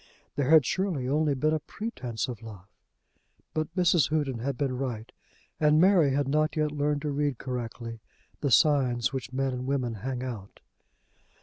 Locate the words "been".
1.35-1.53, 4.57-4.75